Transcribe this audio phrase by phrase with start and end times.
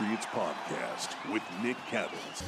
[0.00, 2.42] Patriots Podcast with Nick Cattles.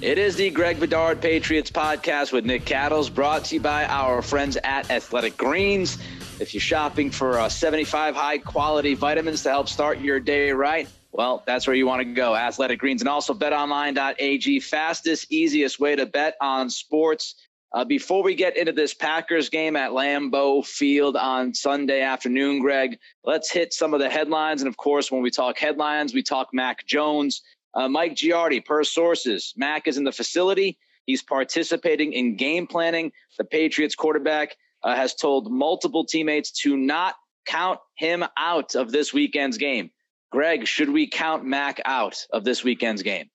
[0.00, 4.22] It is the Greg Bedard Patriots Podcast with Nick Cattles, brought to you by our
[4.22, 5.98] friends at Athletic Greens.
[6.40, 10.88] If you're shopping for uh, 75 high quality vitamins to help start your day right,
[11.10, 12.34] well, that's where you want to go.
[12.34, 17.34] Athletic Greens and also betonline.ag, fastest, easiest way to bet on sports.
[17.74, 22.98] Uh, before we get into this Packers game at Lambeau Field on Sunday afternoon, Greg,
[23.24, 24.60] let's hit some of the headlines.
[24.60, 27.42] And of course, when we talk headlines, we talk Mac Jones.
[27.74, 30.78] Uh, Mike Giardi, per sources, Mac is in the facility.
[31.06, 33.12] He's participating in game planning.
[33.38, 37.14] The Patriots quarterback uh, has told multiple teammates to not
[37.46, 39.90] count him out of this weekend's game.
[40.30, 43.30] Greg, should we count Mac out of this weekend's game?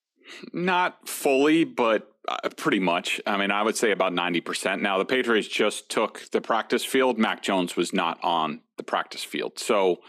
[0.53, 3.21] Not fully, but uh, pretty much.
[3.25, 4.81] I mean, I would say about 90%.
[4.81, 7.17] Now, the Patriots just took the practice field.
[7.17, 9.59] Mac Jones was not on the practice field.
[9.59, 10.01] So,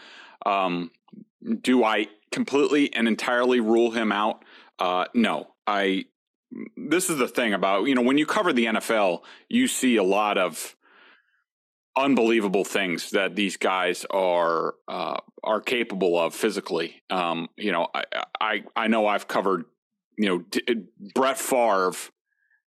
[0.45, 0.91] um,
[1.61, 4.43] do I completely and entirely rule him out?
[4.77, 5.47] Uh, no.
[5.65, 6.05] I.
[6.75, 10.03] This is the thing about, you know, when you cover the NFL, you see a
[10.03, 10.75] lot of
[11.95, 17.03] unbelievable things that these guys are uh, are capable of physically.
[17.09, 18.03] Um, you know, I,
[18.41, 19.65] I I know I've covered
[20.19, 20.83] you know, D-
[21.15, 21.93] Brett Favre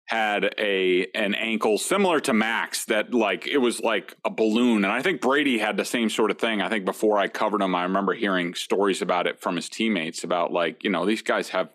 [0.08, 4.92] had a an ankle similar to Mac's that like it was like a balloon and
[4.92, 6.60] I think Brady had the same sort of thing.
[6.60, 10.24] I think before I covered him I remember hearing stories about it from his teammates
[10.24, 11.70] about like, you know, these guys have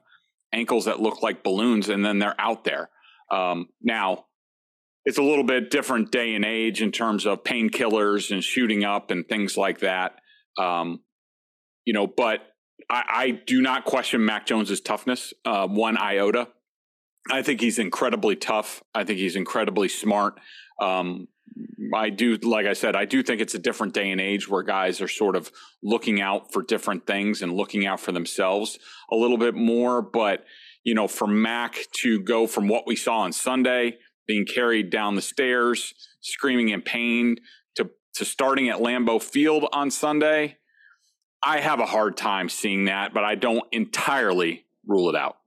[0.54, 2.90] ankles that look like balloons and then they're out there.
[3.32, 4.26] Um, now
[5.06, 9.10] it's a little bit different day and age in terms of painkillers and shooting up
[9.12, 10.20] and things like that.
[10.58, 11.00] Um,
[11.86, 12.42] you know, but
[12.90, 16.50] I, I do not question Mac Jones's toughness uh, one iota.
[17.30, 18.82] I think he's incredibly tough.
[18.96, 20.40] I think he's incredibly smart.
[20.82, 21.28] Um,
[21.94, 24.64] I do, like I said, I do think it's a different day and age where
[24.64, 25.52] guys are sort of
[25.84, 28.80] looking out for different things and looking out for themselves
[29.12, 30.02] a little bit more.
[30.02, 30.46] But,
[30.84, 33.98] you know, for Mac to go from what we saw on Sunday,
[34.28, 37.36] being carried down the stairs, screaming in pain,
[37.76, 40.58] to, to starting at Lambeau Field on Sunday,
[41.44, 45.38] I have a hard time seeing that, but I don't entirely rule it out.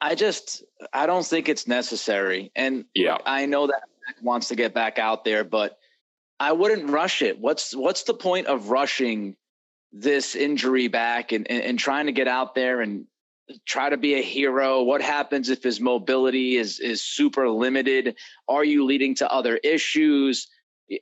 [0.00, 2.50] I just I don't think it's necessary.
[2.56, 3.82] And yeah, I know that
[4.22, 5.78] wants to get back out there, but
[6.38, 7.38] I wouldn't rush it.
[7.38, 9.36] What's what's the point of rushing
[9.92, 13.04] this injury back and, and, and trying to get out there and
[13.66, 14.82] try to be a hero?
[14.82, 18.16] What happens if his mobility is is super limited?
[18.48, 20.48] Are you leading to other issues?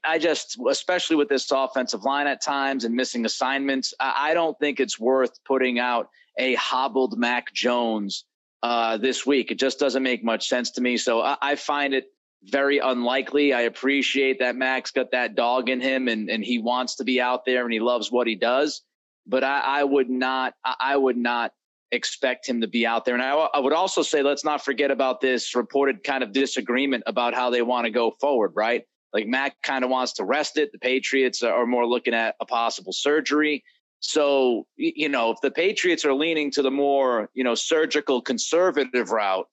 [0.05, 4.81] I just, especially with this offensive line at times and missing assignments, I don't think
[4.81, 8.25] it's worth putting out a hobbled Mac Jones
[8.63, 9.51] uh, this week.
[9.51, 10.97] It just doesn't make much sense to me.
[10.97, 12.07] So I, I, find it
[12.43, 13.53] very unlikely.
[13.53, 17.21] I appreciate that Mac's got that dog in him and, and he wants to be
[17.21, 18.83] out there and he loves what he does.
[19.27, 21.53] But I, I would not, I would not
[21.93, 23.15] expect him to be out there.
[23.15, 27.05] And I, I would also say, let's not forget about this reported kind of disagreement
[27.07, 28.85] about how they want to go forward, right?
[29.13, 30.73] Like Mac kind of wants to rest it.
[30.73, 33.65] The Patriots are more looking at a possible surgery.
[34.01, 39.11] So, you know, if the Patriots are leaning to the more, you know, surgical conservative
[39.11, 39.49] route,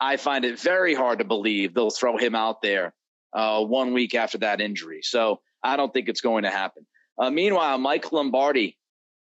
[0.00, 2.94] I find it very hard to believe they'll throw him out there
[3.32, 5.00] uh, one week after that injury.
[5.02, 6.86] So I don't think it's going to happen.
[7.18, 8.76] Uh, meanwhile, Mike Lombardi,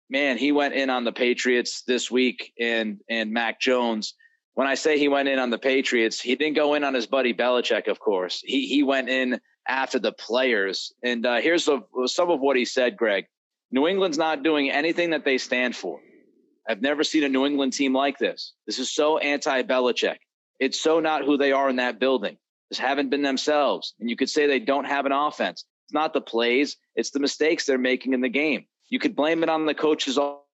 [0.09, 4.13] man, he went in on the Patriots this week and and Mac Jones.
[4.55, 7.07] When I say he went in on the Patriots, he didn't go in on his
[7.07, 8.41] buddy Belichick, of course.
[8.43, 10.93] He he went in after the players.
[11.03, 13.25] And uh, here's the, some of what he said, Greg.
[13.71, 15.99] New England's not doing anything that they stand for.
[16.67, 18.53] I've never seen a New England team like this.
[18.65, 20.17] This is so anti Belichick.
[20.59, 22.37] It's so not who they are in that building.
[22.69, 23.93] This haven't been themselves.
[23.99, 25.65] And you could say they don't have an offense.
[25.85, 28.65] It's not the plays, it's the mistakes they're making in the game.
[28.89, 30.47] You could blame it on the coaches all,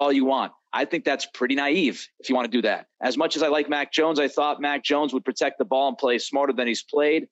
[0.00, 0.52] all you want.
[0.72, 2.86] I think that's pretty naive if you want to do that.
[3.02, 5.88] As much as I like Mac Jones, I thought Mac Jones would protect the ball
[5.88, 7.28] and play smarter than he's played.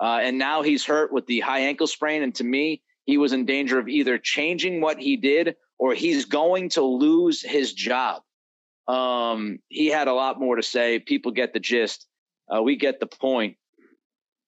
[0.00, 2.22] Uh, and now he's hurt with the high ankle sprain.
[2.22, 6.26] And to me, he was in danger of either changing what he did or he's
[6.26, 8.22] going to lose his job.
[8.88, 10.98] Um, he had a lot more to say.
[10.98, 12.06] People get the gist.
[12.54, 13.56] Uh, we get the point.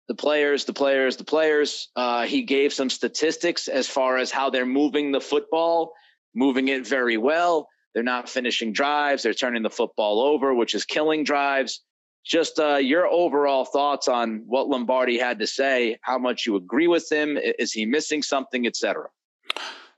[0.09, 1.91] the players, the players, the players.
[1.95, 5.93] Uh, he gave some statistics as far as how they're moving the football,
[6.35, 7.69] moving it very well.
[7.99, 9.25] They're not finishing drives.
[9.25, 11.83] They're turning the football over, which is killing drives.
[12.25, 16.87] Just uh, your overall thoughts on what Lombardi had to say, how much you agree
[16.87, 19.09] with him, is he missing something, etc.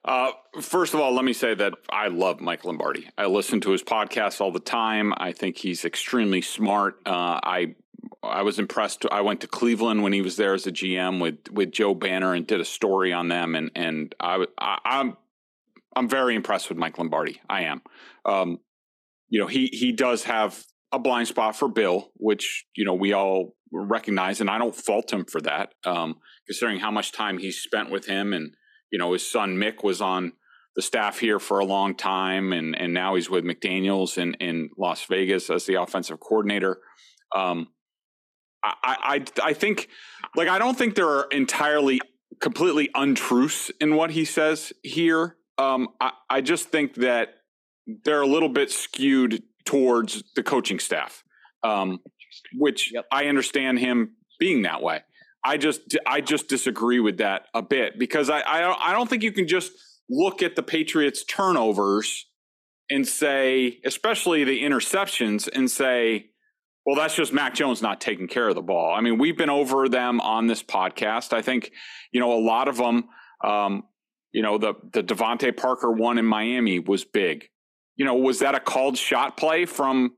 [0.03, 0.31] Uh,
[0.63, 3.07] first of all, let me say that I love Mike Lombardi.
[3.19, 5.13] I listen to his podcast all the time.
[5.19, 7.03] I think he's extremely smart.
[7.05, 7.75] Uh, I
[8.23, 9.05] I was impressed.
[9.13, 12.33] I went to Cleveland when he was there as a GM with with Joe Banner
[12.33, 15.19] and did a story on them, and and I, I I'm
[15.97, 17.41] I'm very impressed with Mike Lombardi.
[17.49, 17.83] I am.
[18.25, 18.59] Um,
[19.29, 23.13] you know, he he does have a blind spot for Bill, which you know we
[23.13, 26.17] all recognize, and I don't fault him for that, um,
[26.47, 28.55] considering how much time he's spent with him and
[28.91, 30.33] you know, his son Mick was on
[30.77, 34.71] the staff here for a long time, and and now he's with McDaniels in in
[34.77, 36.79] Las Vegas as the offensive coordinator.
[37.35, 37.69] Um,
[38.63, 39.89] I, I I think
[40.37, 42.01] like I don't think there are entirely
[42.41, 45.37] completely untruths in what he says here.
[45.59, 47.35] Um, I, I just think that
[48.05, 51.23] they're a little bit skewed towards the coaching staff,
[51.63, 52.01] um,
[52.55, 53.07] which yep.
[53.13, 55.03] I understand him being that way.
[55.45, 59.09] I just I just disagree with that a bit because I I don't, I don't
[59.09, 59.73] think you can just
[60.09, 62.27] look at the Patriots turnovers
[62.91, 66.31] and say, especially the interceptions, and say,
[66.85, 68.93] well, that's just Mac Jones not taking care of the ball.
[68.93, 71.33] I mean, we've been over them on this podcast.
[71.33, 71.71] I think
[72.13, 73.05] you know a lot of them.
[73.43, 73.85] Um,
[74.33, 77.49] you know the the DeVante Parker one in Miami was big.
[77.97, 80.13] You know, was that a called shot play from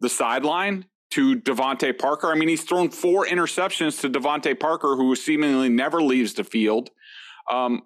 [0.00, 0.86] the sideline?
[1.14, 2.32] to DeVante Parker.
[2.32, 6.90] I mean, he's thrown four interceptions to DeVante Parker, who seemingly never leaves the field.
[7.48, 7.82] Um,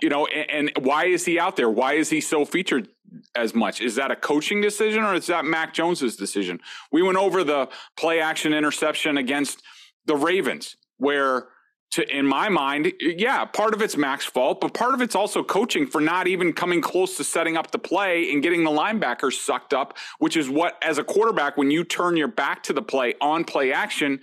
[0.00, 1.68] you know, and, and, why is he out there?
[1.68, 2.88] Why is he so featured
[3.34, 3.80] as much?
[3.80, 6.60] Is that a coaching decision or is that Mac Jones's decision?
[6.92, 9.62] We went over the play action interception against
[10.04, 11.48] the Ravens, where
[11.92, 15.42] to in my mind, yeah, part of it's Mac's fault, but part of it's also
[15.42, 19.34] coaching for not even coming close to setting up the play and getting the linebackers
[19.34, 22.82] sucked up, which is what as a quarterback when you turn your back to the
[22.82, 24.20] play on play action,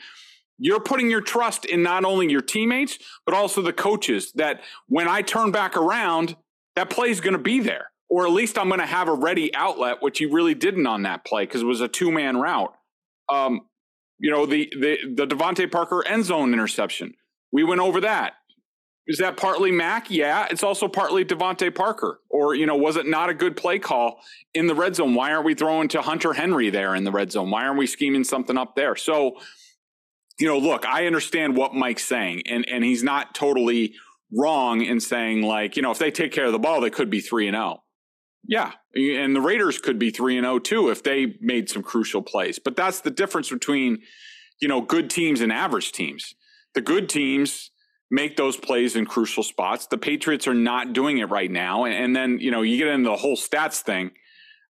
[0.57, 5.07] you're putting your trust in not only your teammates but also the coaches that when
[5.07, 6.35] I turn back around,
[6.75, 7.91] that play is going to be there.
[8.09, 11.03] Or at least I'm going to have a ready outlet, which he really didn't on
[11.03, 12.75] that play because it was a two man route.
[13.29, 13.61] Um,
[14.19, 17.15] you know, the the the DeVante Parker end zone interception
[17.53, 18.33] we went over that.
[19.05, 20.09] Is that partly Mac?
[20.09, 22.21] Yeah, it's also partly DeVante Parker.
[22.29, 24.19] Or, you know, was it not a good play call
[24.53, 25.13] in the red zone?
[25.13, 27.51] Why aren't we throwing to Hunter Henry there in the red zone?
[27.51, 28.95] Why aren't we scheming something up there?
[28.95, 29.39] So,
[30.39, 33.93] you know, look, I understand what Mike's saying, and and he's not totally
[34.35, 37.09] wrong in saying like, you know, if they take care of the ball, they could
[37.09, 37.65] be three and zero.
[37.65, 37.79] Oh.
[38.45, 41.83] Yeah, and the Raiders could be three and zero oh too if they made some
[41.83, 42.57] crucial plays.
[42.57, 43.99] But that's the difference between,
[44.61, 46.33] you know, good teams and average teams
[46.75, 47.71] the good teams
[48.09, 49.87] make those plays in crucial spots.
[49.87, 51.85] The Patriots are not doing it right now.
[51.85, 54.11] And, then, you know, you get into the whole stats thing.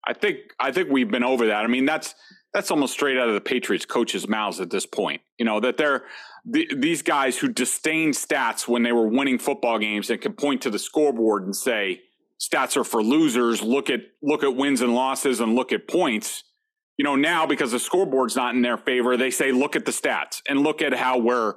[0.06, 1.64] I think I think we've been over that.
[1.64, 2.14] I mean, that's
[2.54, 5.22] that's almost straight out of the Patriots coaches' mouths at this point.
[5.38, 6.04] You know, that they're
[6.46, 10.62] the, these guys who disdain stats when they were winning football games and can point
[10.64, 12.02] to the scoreboard and say
[12.40, 13.62] stats are for losers.
[13.62, 16.44] Look at look at wins and losses and look at points.
[16.98, 19.92] You know, now because the scoreboard's not in their favor, they say look at the
[19.92, 21.56] stats and look at how we're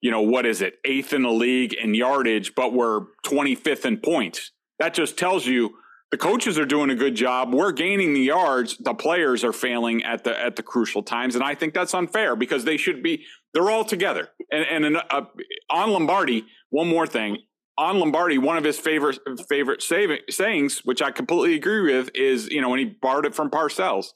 [0.00, 3.98] you know, what is it, eighth in the league in yardage, but we're 25th in
[3.98, 4.52] points.
[4.78, 5.74] That just tells you
[6.10, 7.52] the coaches are doing a good job.
[7.52, 8.76] We're gaining the yards.
[8.78, 12.36] The players are failing at the at the crucial times, and I think that's unfair
[12.36, 13.24] because they should be.
[13.52, 14.28] They're all together.
[14.52, 15.22] And, and uh,
[15.70, 17.38] on Lombardi, one more thing
[17.78, 22.60] on Lombardi, one of his favorite favorite sayings, which I completely agree with, is you
[22.60, 24.08] know when he borrowed it from Parcells,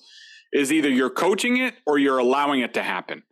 [0.52, 3.22] is either you're coaching it or you're allowing it to happen.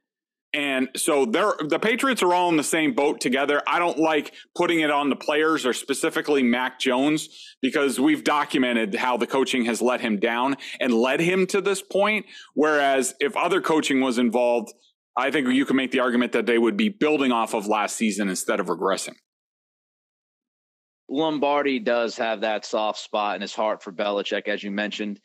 [0.52, 3.62] And so they're the Patriots are all in the same boat together.
[3.68, 7.28] I don't like putting it on the players or specifically Mac Jones
[7.62, 11.82] because we've documented how the coaching has let him down and led him to this
[11.82, 12.26] point.
[12.54, 14.72] Whereas if other coaching was involved,
[15.16, 17.96] I think you can make the argument that they would be building off of last
[17.96, 19.14] season instead of regressing.
[21.08, 25.20] Lombardi does have that soft spot in his heart for Belichick, as you mentioned.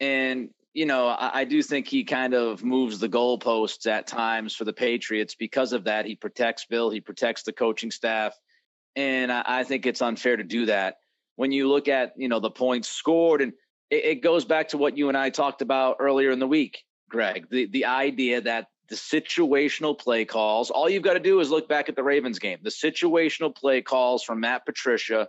[0.00, 4.54] And you know, I, I, do think he kind of moves the goalposts at times
[4.54, 6.06] for the Patriots because of that.
[6.06, 8.34] He protects Bill, he protects the coaching staff,
[8.96, 10.96] and I, I think it's unfair to do that.
[11.36, 13.52] When you look at you know the points scored, and
[13.90, 16.84] it, it goes back to what you and I talked about earlier in the week,
[17.08, 17.48] Greg.
[17.50, 21.68] The the idea that the situational play calls, all you've got to do is look
[21.68, 22.58] back at the Ravens game.
[22.62, 25.28] The situational play calls from Matt Patricia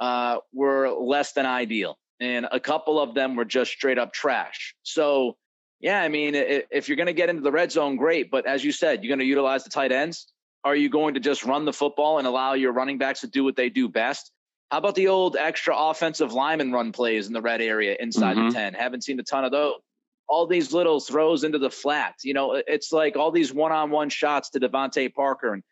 [0.00, 4.74] uh, were less than ideal and a couple of them were just straight up trash.
[4.82, 5.36] So,
[5.80, 8.30] Yeah, I mean, if you're going to get into the red zone, great.
[8.30, 10.32] But as you said, you're going to utilize the tight ends.
[10.64, 13.44] Are you going to just run the football and allow your running backs to do
[13.44, 14.32] what they do best?
[14.70, 18.48] How about the old extra offensive lineman run plays in the red area inside mm-hmm.
[18.48, 18.74] the 10?
[18.74, 19.74] Haven't seen a ton of those.
[20.26, 22.14] All these little throws into the flat.
[22.22, 25.52] You know, it's like all these one on one shots to DeVante Parker.
[25.52, 25.62] And,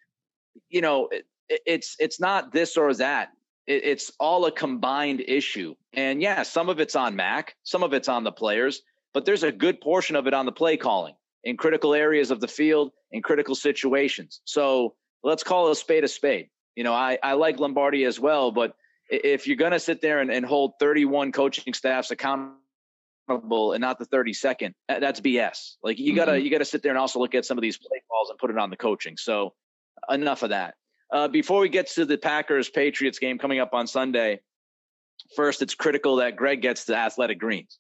[0.69, 3.31] you know, it, it's it's not this or that.
[3.67, 5.75] It, it's all a combined issue.
[5.95, 8.83] And yeah, some of it's on Mac, some of it's on the players,
[9.13, 12.41] but there's a good portion of it on the play calling in critical areas of
[12.41, 14.41] the field in critical situations.
[14.45, 16.49] So let's call a spade a spade.
[16.77, 18.75] You know, I, I like Lombardi as well, but
[19.11, 22.57] if you're going to sit there and, and hold 31 coaching staffs accountable
[23.29, 25.75] and not the 32nd, that's BS.
[25.83, 26.45] Like you gotta mm-hmm.
[26.45, 28.51] you gotta sit there and also look at some of these play calls and put
[28.51, 29.17] it on the coaching.
[29.17, 29.53] So
[30.09, 30.75] enough of that.
[31.13, 34.41] Uh, before we get to the Packers Patriots game coming up on Sunday,
[35.37, 37.79] first it's critical that Greg gets the athletic greens.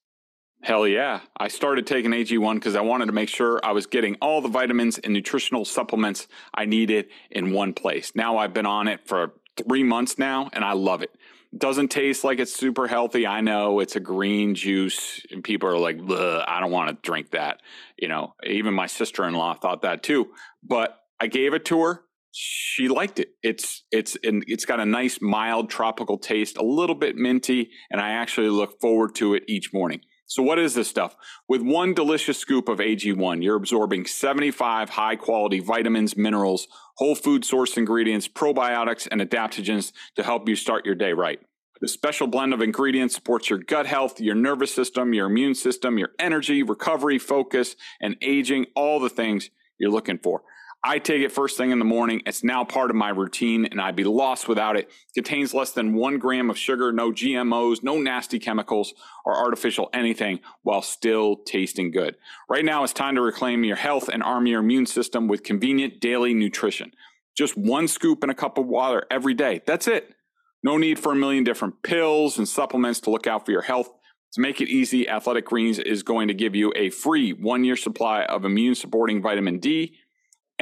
[0.62, 1.20] Hell yeah.
[1.37, 4.49] I started taking AG1 because I wanted to make sure I was getting all the
[4.49, 8.12] vitamins and nutritional supplements I needed in one place.
[8.14, 11.11] Now I've been on it for three months now and I love it.
[11.56, 13.26] Doesn't taste like it's super healthy.
[13.26, 17.32] I know it's a green juice and people are like, I don't want to drink
[17.32, 17.61] that.
[17.99, 20.30] You know, even my sister in law thought that too.
[20.62, 22.02] But I gave it to her.
[22.32, 23.34] She liked it.
[23.42, 28.00] It's it's and it's got a nice mild tropical taste, a little bit minty, and
[28.00, 30.00] I actually look forward to it each morning.
[30.32, 31.14] So, what is this stuff?
[31.46, 37.44] With one delicious scoop of AG1, you're absorbing 75 high quality vitamins, minerals, whole food
[37.44, 41.38] source ingredients, probiotics, and adaptogens to help you start your day right.
[41.82, 45.98] The special blend of ingredients supports your gut health, your nervous system, your immune system,
[45.98, 50.42] your energy, recovery, focus, and aging, all the things you're looking for.
[50.84, 52.22] I take it first thing in the morning.
[52.26, 54.82] It's now part of my routine, and I'd be lost without it.
[54.82, 54.90] it.
[55.14, 60.40] Contains less than one gram of sugar, no GMOs, no nasty chemicals or artificial anything,
[60.62, 62.16] while still tasting good.
[62.48, 66.00] Right now, it's time to reclaim your health and arm your immune system with convenient
[66.00, 66.92] daily nutrition.
[67.36, 69.60] Just one scoop in a cup of water every day.
[69.66, 70.14] That's it.
[70.62, 73.90] No need for a million different pills and supplements to look out for your health.
[74.32, 77.76] To make it easy, Athletic Greens is going to give you a free one year
[77.76, 79.96] supply of immune supporting vitamin D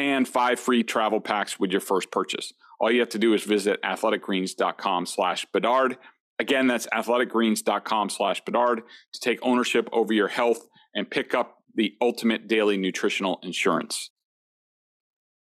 [0.01, 2.53] and five free travel packs with your first purchase.
[2.81, 5.99] All you have to do is visit athleticgreens.com slash Bedard.
[6.39, 11.95] Again, that's athleticgreens.com slash Bedard to take ownership over your health and pick up the
[12.01, 14.11] ultimate daily nutritional insurance.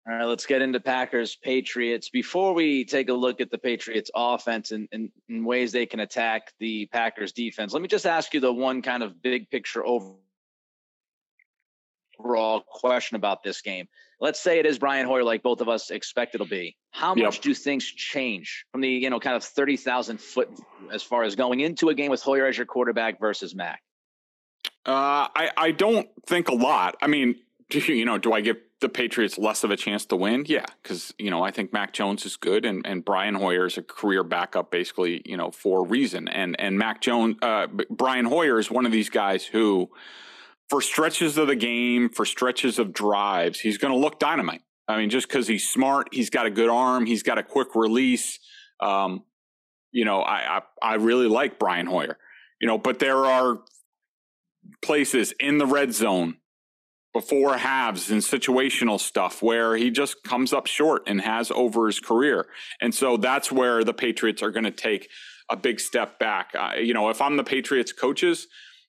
[0.08, 2.08] All right, let's get into Packers Patriots.
[2.08, 6.00] Before we take a look at the Patriots offense and, and, and ways they can
[6.00, 9.86] attack the Packers defense, let me just ask you the one kind of big picture
[9.86, 10.21] overall
[12.22, 13.86] question about this game
[14.22, 16.76] let's say it is Brian Hoyer, like both of us expect it'll be.
[16.92, 17.42] How much yep.
[17.42, 20.48] do things change from the you know kind of thirty thousand foot
[20.90, 23.82] as far as going into a game with Hoyer as your quarterback versus Mac?
[24.86, 26.96] Uh, I I don't think a lot.
[27.02, 27.34] I mean,
[27.68, 30.44] do you know, do I give the Patriots less of a chance to win?
[30.46, 33.76] Yeah, because you know I think Mac Jones is good, and, and Brian Hoyer is
[33.76, 36.28] a career backup, basically, you know, for a reason.
[36.28, 39.90] And and Mac Jones, uh, Brian Hoyer is one of these guys who
[40.68, 44.62] for stretches of the game, for stretches of drives, he's going to look dynamite.
[44.88, 47.74] I mean, just because he's smart, he's got a good arm, he's got a quick
[47.74, 48.38] release.
[48.80, 49.24] Um,
[49.92, 52.18] you know, I, I I really like Brian Hoyer.
[52.60, 53.60] You know, but there are
[54.82, 56.36] places in the red zone
[57.12, 62.00] before halves and situational stuff where he just comes up short and has over his
[62.00, 62.46] career.
[62.80, 65.10] And so that's where the Patriots are going to take
[65.50, 66.52] a big step back.
[66.58, 68.46] Uh, you know, if I'm the Patriots coaches,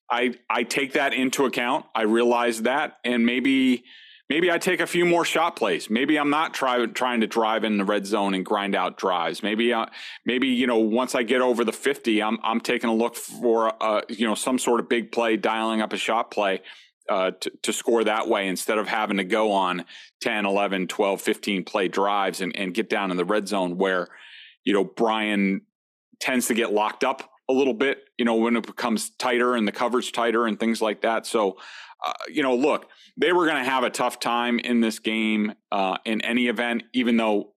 [0.09, 1.85] I I take that into account.
[1.95, 3.83] I realize that, and maybe
[4.29, 5.89] maybe I take a few more shot plays.
[5.89, 9.43] Maybe I'm not try, trying to drive in the red zone and grind out drives.
[9.43, 9.85] Maybe uh,
[10.25, 13.73] maybe you know once I get over the 50, I'm I'm taking a look for
[13.81, 16.61] uh, you know some sort of big play, dialing up a shot play.
[17.09, 19.83] Uh, to, to score that way instead of having to go on
[20.21, 24.07] 10, 11, 12, 15 play drives and, and get down in the red zone where,
[24.63, 25.63] you know, Brian
[26.21, 29.67] tends to get locked up a little bit, you know, when it becomes tighter and
[29.67, 31.25] the coverage tighter and things like that.
[31.25, 31.57] So,
[32.05, 35.53] uh, you know, look, they were going to have a tough time in this game
[35.71, 37.53] uh, in any event, even though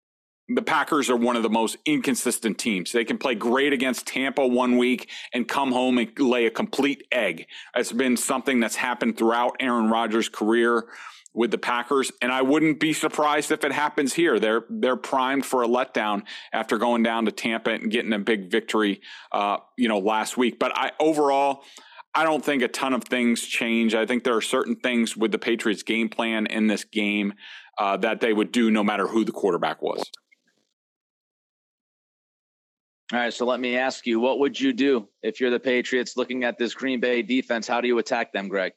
[0.48, 2.92] the Packers are one of the most inconsistent teams.
[2.92, 7.04] They can play great against Tampa one week and come home and lay a complete
[7.10, 7.46] egg.
[7.74, 10.86] It's been something that's happened throughout Aaron Rodgers' career
[11.36, 14.40] with the Packers, and I wouldn't be surprised if it happens here.
[14.40, 18.50] They're they're primed for a letdown after going down to Tampa and getting a big
[18.50, 20.58] victory, uh, you know, last week.
[20.58, 21.62] But I overall,
[22.14, 23.94] I don't think a ton of things change.
[23.94, 27.34] I think there are certain things with the Patriots' game plan in this game
[27.76, 30.02] uh, that they would do no matter who the quarterback was.
[33.12, 36.16] All right, so let me ask you, what would you do if you're the Patriots
[36.16, 37.68] looking at this Green Bay defense?
[37.68, 38.72] How do you attack them, Greg?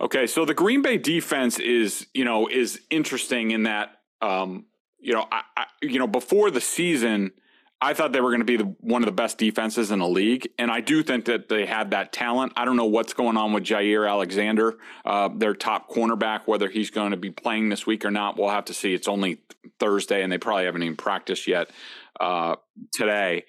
[0.00, 3.90] Okay, so the Green Bay defense is, you know, is interesting in that,
[4.22, 4.66] um,
[5.00, 7.32] you know, I, I, you know, before the season,
[7.80, 10.08] I thought they were going to be the, one of the best defenses in the
[10.08, 12.52] league, and I do think that they had that talent.
[12.56, 16.90] I don't know what's going on with Jaire Alexander, uh, their top cornerback, whether he's
[16.90, 18.36] going to be playing this week or not.
[18.36, 18.94] We'll have to see.
[18.94, 19.38] It's only
[19.78, 21.70] Thursday, and they probably haven't even practiced yet
[22.18, 22.56] uh,
[22.92, 23.44] today.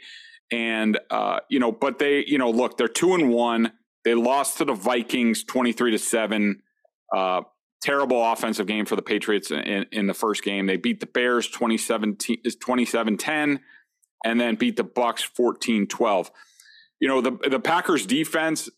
[0.52, 3.72] And uh, you know, but they, you know, look, they're two and one.
[4.06, 6.62] They lost to the Vikings twenty three to seven.
[7.16, 7.42] Uh,
[7.82, 10.66] terrible offensive game for the Patriots in, in, the first game.
[10.66, 13.60] They beat the Bears 27 10
[14.26, 16.30] and then beat the Bucks 14-12.
[17.00, 18.70] You know, the the Packers defense,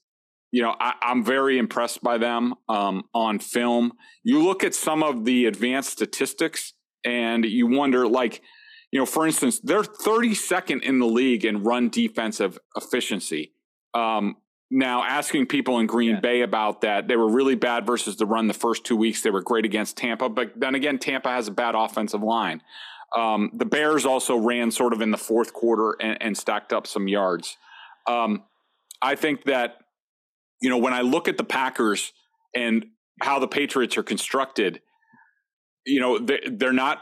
[0.52, 3.94] you know, I, am very impressed by them um, on film.
[4.24, 6.74] You look at some of the advanced statistics
[7.04, 8.44] and you wonder, like,
[8.92, 13.54] you know, for instance, they're 32nd in the league in run defensive efficiency.
[13.96, 14.36] Um,
[14.74, 16.20] now, asking people in Green yeah.
[16.22, 19.22] Bay about that, they were really bad versus the run the first two weeks.
[19.22, 22.64] They were great against Tampa, but then again, Tampa has a bad offensive line.
[23.16, 26.88] Um, the Bears also ran sort of in the fourth quarter and, and stacked up
[26.88, 27.58] some yards.
[28.08, 28.44] Um,
[29.02, 29.80] I think that,
[30.62, 32.14] you know, when I look at the Packers
[32.56, 32.86] and
[33.22, 34.82] how the Patriots are constructed,
[35.86, 37.00] you know, they, they're not,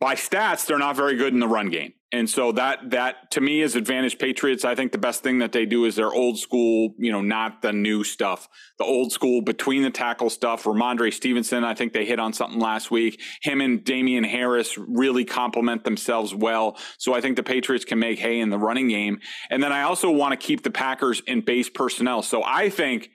[0.00, 1.92] by stats, they're not very good in the run game.
[2.12, 4.64] And so that that to me is advantage Patriots.
[4.64, 7.62] I think the best thing that they do is their old school, you know, not
[7.62, 8.48] the new stuff.
[8.78, 10.64] The old school between the tackle stuff.
[10.64, 13.20] Rhamondre Stevenson, I think they hit on something last week.
[13.42, 16.78] Him and Damien Harris really complement themselves well.
[16.96, 19.18] So I think the Patriots can make hay in the running game.
[19.50, 22.22] And then I also want to keep the Packers in base personnel.
[22.22, 23.10] So I think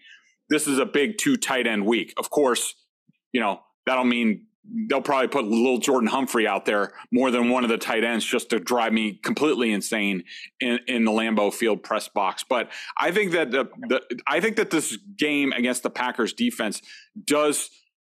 [0.50, 2.14] this is a big two tight end week.
[2.18, 2.76] Of course,
[3.32, 7.64] you know, that'll mean they'll probably put little Jordan Humphrey out there more than one
[7.64, 10.24] of the tight ends just to drive me completely insane
[10.60, 12.44] in, in the Lambeau Field press box.
[12.48, 16.82] But I think that the, the I think that this game against the Packers defense
[17.26, 17.70] does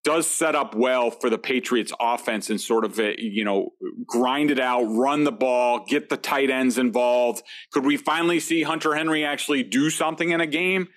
[0.04, 3.70] does set up well for the Patriots offense and sort of uh, you know
[4.06, 7.44] grind it out, run the ball, get the tight ends involved.
[7.72, 10.90] Could we finally see Hunter Henry actually do something in a game?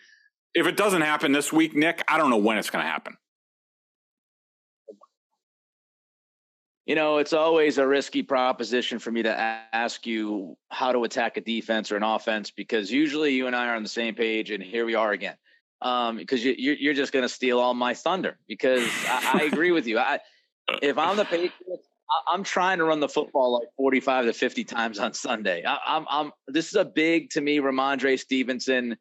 [0.55, 3.17] If it doesn't happen this week, Nick, I don't know when it's going to happen.
[6.87, 9.37] You know, it's always a risky proposition for me to
[9.73, 13.67] ask you how to attack a defense or an offense because usually you and I
[13.67, 15.35] are on the same page, and here we are again.
[15.83, 19.73] Um, because you, you're just going to steal all my thunder because I, I agree
[19.73, 19.99] with you.
[19.99, 20.21] I,
[20.81, 21.89] if I'm the Patriots,
[22.29, 25.65] I'm trying to run the football like 45 to 50 times on Sunday.
[25.65, 28.97] I, am I'm, I'm, this is a big to me, Rhamondre Stevenson,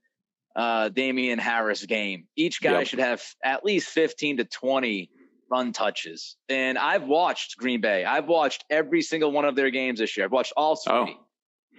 [0.55, 2.25] uh, Damien Harris game.
[2.35, 2.87] Each guy yep.
[2.87, 5.09] should have at least 15 to 20
[5.49, 6.35] run touches.
[6.49, 8.05] And I've watched Green Bay.
[8.05, 10.25] I've watched every single one of their games this year.
[10.25, 10.93] I've watched all three.
[10.93, 11.07] Oh.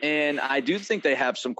[0.02, 1.54] And I do think they have some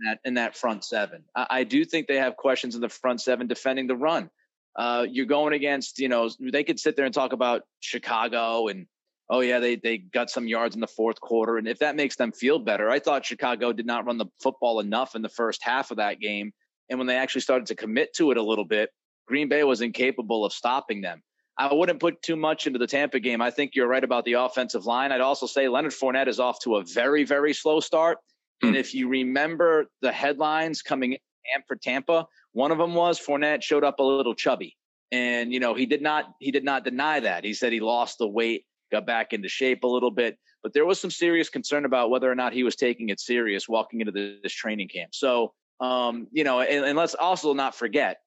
[0.00, 1.24] in that, in that front seven.
[1.36, 4.30] I, I, do think they have questions in the front seven defending the run.
[4.76, 8.86] Uh, you're going against, you know, they could sit there and talk about Chicago and,
[9.28, 11.58] oh, yeah, they, they got some yards in the fourth quarter.
[11.58, 14.80] And if that makes them feel better, I thought Chicago did not run the football
[14.80, 16.52] enough in the first half of that game.
[16.88, 18.90] And when they actually started to commit to it a little bit,
[19.26, 21.22] Green Bay was incapable of stopping them.
[21.60, 23.42] I wouldn't put too much into the Tampa game.
[23.42, 25.12] I think you're right about the offensive line.
[25.12, 28.16] I'd also say Leonard Fournette is off to a very, very slow start.
[28.64, 28.68] Mm.
[28.68, 33.62] And if you remember the headlines coming in for Tampa, one of them was Fournette
[33.62, 34.74] showed up a little chubby.
[35.12, 37.44] And, you know, he did not he did not deny that.
[37.44, 40.38] He said he lost the weight, got back into shape a little bit.
[40.62, 43.68] But there was some serious concern about whether or not he was taking it serious
[43.68, 45.14] walking into this training camp.
[45.14, 48.18] So um, you know, and, and let's also not forget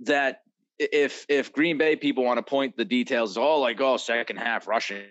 [0.00, 0.40] that
[0.78, 4.66] if if Green Bay people want to point the details, all like oh, second half
[4.66, 5.04] rushing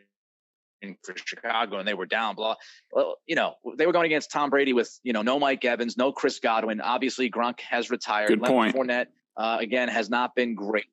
[1.04, 2.56] for Chicago and they were down, blah.
[2.92, 5.98] Well, you know, they were going against Tom Brady with you know no Mike Evans,
[5.98, 6.82] no Chris Godwin.
[6.82, 8.28] Obviously, Gronk has retired.
[8.28, 8.76] Good Leonard point.
[8.76, 10.86] Fournette uh, again has not been great.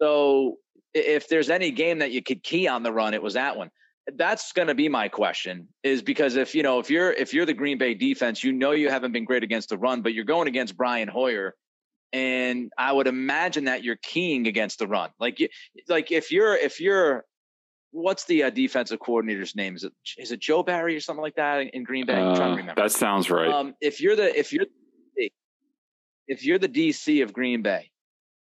[0.00, 0.56] So
[0.94, 3.70] if there's any game that you could key on the run, it was that one.
[4.16, 7.46] That's going to be my question is because if you know if you're if you're
[7.46, 10.24] the Green Bay defense, you know you haven't been great against the run, but you're
[10.24, 11.54] going against Brian Hoyer
[12.12, 15.10] and I would imagine that you're keying against the run.
[15.20, 15.38] Like,
[15.88, 17.24] like if you're if you're
[17.90, 19.76] what's the uh, defensive coordinator's name?
[19.76, 22.14] Is it is it Joe Barry or something like that in Green Bay?
[22.14, 22.82] I'm trying to uh, remember.
[22.82, 23.48] That sounds right.
[23.50, 24.66] Um, if you're the if you're
[26.26, 27.90] if you're the DC of Green Bay,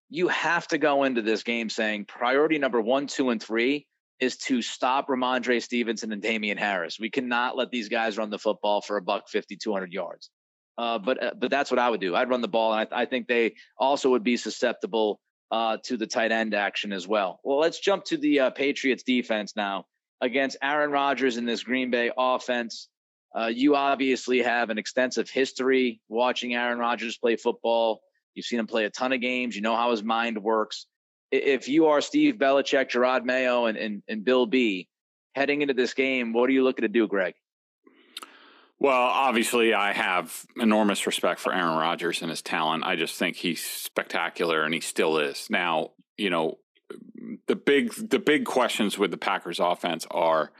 [0.09, 3.85] you have to go into this game saying priority number one, two, and three
[4.19, 6.97] is to stop Rhamondre Stevenson and Damien Harris.
[6.99, 10.29] We cannot let these guys run the football for a buck 50, 200 yards.
[10.77, 12.15] Uh, but uh, but that's what I would do.
[12.15, 15.19] I'd run the ball, and I, I think they also would be susceptible
[15.51, 17.39] uh, to the tight end action as well.
[17.43, 19.85] Well, let's jump to the uh, Patriots defense now
[20.19, 22.89] against Aaron Rodgers in this Green Bay offense.
[23.37, 28.01] Uh, you obviously have an extensive history watching Aaron Rodgers play football.
[28.33, 29.55] You've seen him play a ton of games.
[29.55, 30.87] You know how his mind works.
[31.31, 34.87] If you are Steve Belichick, Jerod Mayo, and, and, and Bill B
[35.35, 37.33] heading into this game, what are you looking to do, Greg?
[38.83, 42.83] Well, obviously, I have enormous respect for Aaron Rodgers and his talent.
[42.83, 45.47] I just think he's spectacular, and he still is.
[45.49, 46.57] Now, you know,
[47.47, 50.51] the big the big questions with the Packers offense are,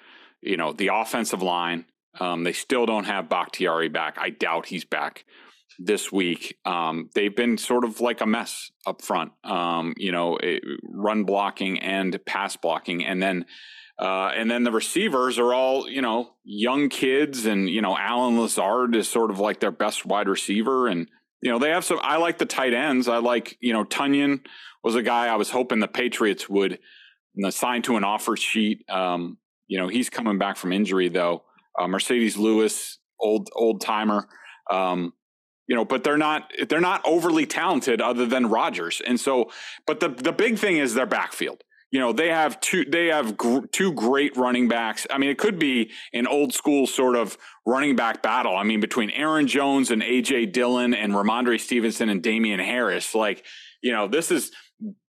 [0.41, 1.83] you know, the offensive line.
[2.17, 4.17] Um, they still don't have Bakhtiari back.
[4.17, 5.25] I doubt he's back
[5.79, 6.57] this week.
[6.65, 9.31] Um, they've been sort of like a mess up front.
[9.43, 13.45] Um, you know, it, run blocking and pass blocking, and then
[13.99, 18.39] uh, and then the receivers are all, you know, young kids, and you know, Allen
[18.39, 21.07] Lazard is sort of like their best wide receiver, and
[21.41, 21.99] you know, they have some.
[22.01, 23.07] I like the tight ends.
[23.07, 24.45] I like, you know, Tonyan
[24.83, 26.79] was a guy I was hoping the Patriots would
[27.43, 28.89] assign to an offer sheet.
[28.89, 31.43] Um, you know, he's coming back from injury though.
[31.79, 34.27] Uh, Marcedes Lewis, old old timer.
[34.71, 35.13] Um,
[35.67, 39.51] you know, but they're not they're not overly talented other than Rodgers, and so.
[39.85, 41.63] But the the big thing is their backfield.
[41.91, 45.05] You know they have two they have gr- two great running backs.
[45.11, 48.57] I mean it could be an old school sort of running back battle.
[48.57, 53.13] I mean between aaron jones and aj dillon and Rhamondre stevenson and Damien harris.
[53.13, 53.45] Like
[53.83, 54.51] you know this is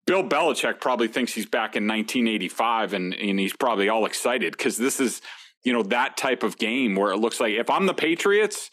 [0.07, 4.77] bill belichick probably thinks he's back in 1985 and, and he's probably all excited because
[4.77, 5.23] this is
[5.63, 8.71] you know that type of game where it looks like if i'm the patriots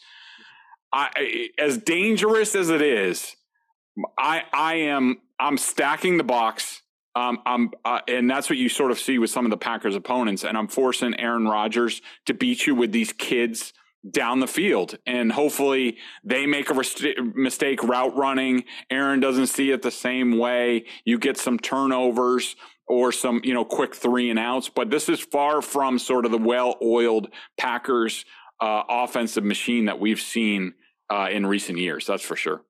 [0.93, 3.35] I, as dangerous as it is
[4.17, 6.81] i i am i'm stacking the box
[7.15, 9.95] um, I'm, uh, and that's what you sort of see with some of the Packers'
[9.95, 10.43] opponents.
[10.43, 13.73] And I'm forcing Aaron Rodgers to beat you with these kids
[14.09, 14.97] down the field.
[15.05, 18.63] And hopefully they make a rest- mistake route running.
[18.89, 20.85] Aaron doesn't see it the same way.
[21.05, 22.55] You get some turnovers
[22.87, 24.69] or some, you know, quick three and outs.
[24.69, 27.27] But this is far from sort of the well oiled
[27.57, 28.25] Packers
[28.59, 30.73] uh, offensive machine that we've seen
[31.11, 32.05] uh, in recent years.
[32.07, 32.63] That's for sure.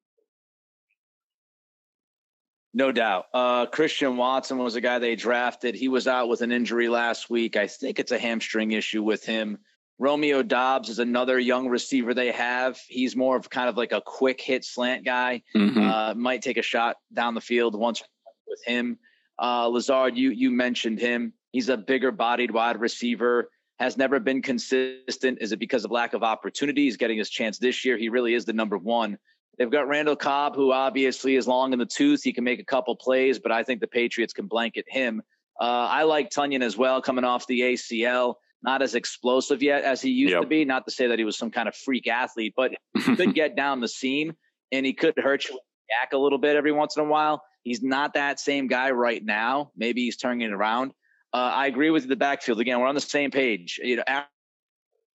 [2.73, 3.25] No doubt.
[3.34, 5.75] Uh, Christian Watson was a guy they drafted.
[5.75, 7.58] He was out with an injury last week.
[7.58, 9.60] I think it's a hamstring issue with him.
[9.99, 12.80] Romeo Doubs is another young receiver they have.
[12.88, 15.43] He's more of kind of like a quick hit slant guy.
[15.56, 15.80] Mm-hmm.
[15.80, 18.01] Uh, might take a shot down the field once
[18.47, 18.97] with him.
[19.39, 21.34] Uh, Lazard, you you mentioned him.
[21.51, 23.49] He's a bigger bodied wide receiver.
[23.82, 25.39] Has never been consistent.
[25.41, 26.98] Is it because of lack of opportunities?
[26.98, 27.98] Getting his chance this year.
[27.98, 29.17] He really is the number one.
[29.58, 32.22] They've got Randall Cobb, who obviously is long in the tooth.
[32.24, 35.24] He can make a couple plays, but I think the Patriots can blanket him.
[35.60, 38.36] Uh, I like Tonyan as well, coming off the ACL.
[38.62, 40.44] Not as explosive yet as he used yep.
[40.44, 40.63] to be.
[40.63, 43.56] Not to say that he was some kind of freak athlete, but he could get
[43.56, 44.34] down the seam
[44.72, 47.41] and he could hurt you back a little bit every once in a while.
[47.63, 49.72] He's not that same guy right now.
[49.76, 50.91] Maybe he's turning it around.
[51.34, 52.60] Uh, I agree with the backfield.
[52.60, 53.80] Again, we're on the same page.
[53.82, 54.04] You know,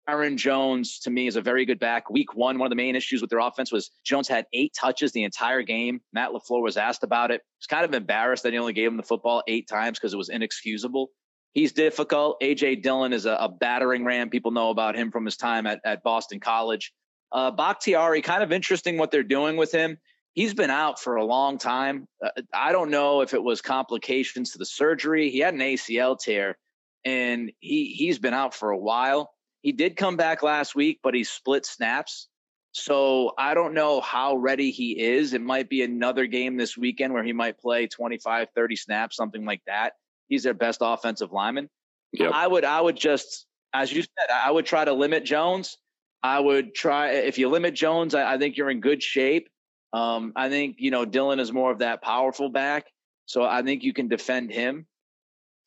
[0.09, 2.11] Aaron Jones to me is a very good back.
[2.11, 5.13] Week one, one of the main issues with their offense was Jones had eight touches
[5.13, 6.01] the entire game.
[6.13, 7.43] Matt LaFleur was asked about it.
[7.59, 10.17] He's kind of embarrassed that he only gave him the football eight times because it
[10.17, 11.11] was inexcusable.
[11.53, 12.41] He's difficult.
[12.41, 14.29] AJ Dillon is a, a, battering ram.
[14.29, 16.93] People know about him from his time at, at Boston College.
[17.33, 19.97] Uh, Bakhtiari, kind of interesting what they're doing with him.
[20.37, 22.07] He's been out for a long time.
[22.22, 25.31] Uh, I don't know if it was complications to the surgery.
[25.31, 26.59] He had an ACL tear,
[27.07, 29.33] and he he's been out for a while.
[29.62, 32.29] He did come back last week, but he split snaps.
[32.72, 35.33] So I don't know how ready he is.
[35.33, 39.46] It might be another game this weekend where he might play 25, 30 snaps, something
[39.46, 39.94] like that.
[40.29, 41.70] He's their best offensive lineman.
[42.12, 42.33] Yep.
[42.35, 45.79] I would I would just as you said, I would try to limit Jones.
[46.22, 49.49] I would try if you limit Jones, I, I think you're in good shape.
[49.92, 52.87] Um, I think you know Dillon is more of that powerful back,
[53.25, 54.87] so I think you can defend him.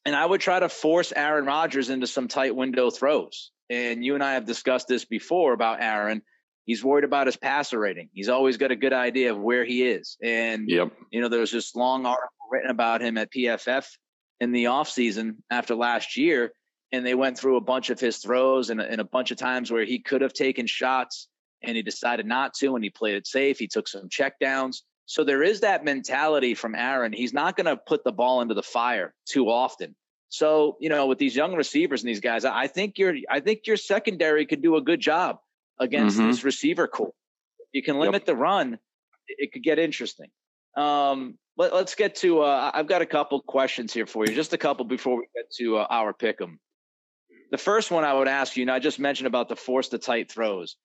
[0.05, 4.15] And I would try to force Aaron Rodgers into some tight window throws and you
[4.15, 6.21] and I have discussed this before about Aaron.
[6.65, 8.09] He's worried about his passer rating.
[8.13, 10.17] He's always got a good idea of where he is.
[10.21, 10.91] And yep.
[11.11, 13.87] you know, there was this long article written about him at PFF
[14.39, 16.51] in the offseason after last year.
[16.91, 19.71] And they went through a bunch of his throws and, and a bunch of times
[19.71, 21.27] where he could have taken shots
[21.61, 23.59] and he decided not to and he played it safe.
[23.59, 24.77] He took some checkdowns.
[25.05, 27.13] So there is that mentality from Aaron.
[27.13, 29.95] He's not going to put the ball into the fire too often.
[30.29, 33.65] So, you know, with these young receivers and these guys, I think your I think
[33.65, 35.39] your secondary could do a good job
[35.79, 36.27] against mm-hmm.
[36.27, 37.13] this receiver corps.
[37.73, 38.25] You can limit yep.
[38.27, 38.77] the run,
[39.27, 40.29] it could get interesting.
[40.75, 42.41] Um, let, us get to.
[42.41, 45.51] Uh, I've got a couple questions here for you, just a couple before we get
[45.57, 46.57] to uh, our pick'em.
[47.51, 49.97] The first one I would ask you, and I just mentioned about the force the
[49.97, 50.77] tight throws.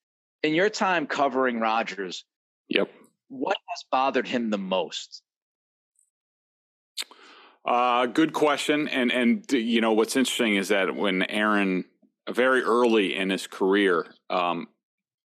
[0.45, 2.27] In your time covering Rodgers,
[2.69, 2.91] yep,
[3.29, 5.23] what has bothered him the most?
[7.65, 8.87] Uh, good question.
[8.89, 11.87] And and you know what's interesting is that when Aaron
[12.31, 14.69] very early in his career, um,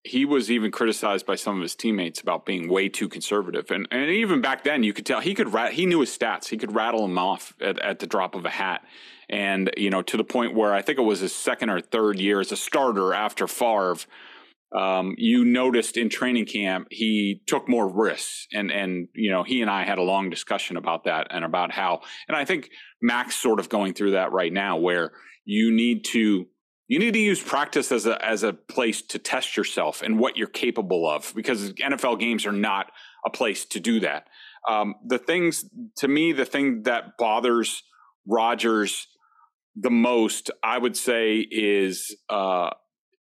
[0.05, 3.69] he was even criticized by some of his teammates about being way too conservative.
[3.71, 6.47] And and even back then, you could tell he could rat, he knew his stats.
[6.47, 8.85] He could rattle them off at, at the drop of a hat.
[9.27, 12.21] And you know, to the point where I think it was his second or third
[12.21, 13.97] year as a starter after Favre.
[14.77, 19.61] Um, you noticed in training camp he took more risks, and and you know he
[19.61, 22.69] and I had a long discussion about that and about how, and I think
[23.01, 25.11] mac's sort of going through that right now, where
[25.45, 26.45] you need to
[26.87, 30.37] you need to use practice as a as a place to test yourself and what
[30.37, 32.91] you're capable of because NFL games are not
[33.25, 34.27] a place to do that.
[34.67, 35.65] Um, the things
[35.97, 37.83] to me, the thing that bothers
[38.27, 39.07] rodgers
[39.75, 42.71] the most, I would say, is uh,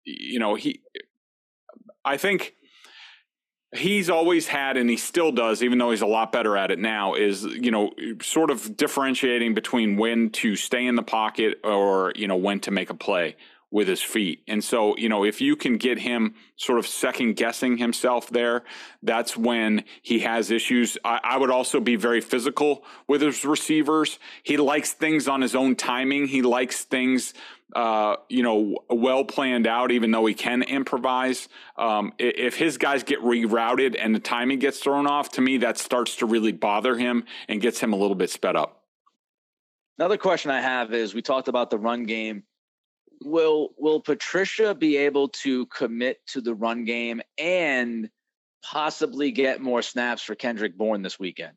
[0.05, 0.81] you know he.
[2.05, 2.55] I think
[3.75, 6.79] he's always had and he still does even though he's a lot better at it
[6.79, 7.91] now is you know
[8.23, 12.71] sort of differentiating between when to stay in the pocket or you know when to
[12.71, 13.35] make a play
[13.75, 14.45] with his feet.
[14.47, 18.63] And so, you know, if you can get him sort of second guessing himself there,
[19.03, 20.97] that's when he has issues.
[21.05, 24.21] I, I, would also be very physical with his receivers.
[24.45, 26.29] He likes things on his own timing.
[26.29, 27.35] He likes things,
[27.75, 31.49] uh, you know, well planned out, even though he can improvise.
[31.77, 35.79] Um, if his guys get rerouted and the timing gets thrown off, to me, that
[35.79, 38.83] starts to really bother him and gets him a little bit sped up.
[39.99, 42.45] Another question I have is we talked about the run game
[43.23, 48.11] will will Patricia be able to commit to the run game and
[48.63, 51.53] possibly get more snaps for Kendrick Bourne this weekend?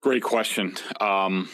[0.00, 0.74] Great question.
[1.00, 1.48] Um,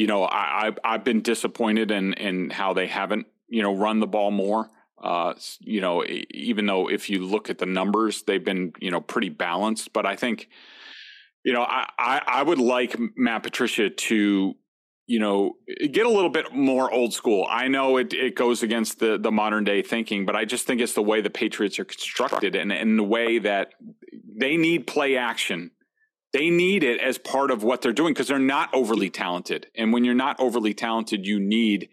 [0.00, 4.00] you know, I, I I've been disappointed in in how they haven't you know run
[4.00, 4.70] the ball more.
[4.98, 9.02] Uh, you know, even though if you look at the numbers, they've been you know
[9.02, 9.92] pretty balanced.
[9.92, 10.48] But I think,
[11.44, 14.54] you know, I I, I would like Matt Patricia to
[15.06, 15.56] you know,
[15.90, 17.44] get a little bit more old school.
[17.50, 20.80] I know it, it goes against the, the modern day thinking, but I just think
[20.80, 23.72] it's the way the Patriots are constructed and, and the way that
[24.36, 25.72] they need play action.
[26.32, 29.66] They need it as part of what they're doing because they're not overly talented.
[29.74, 31.88] And when you're not overly talented, you need,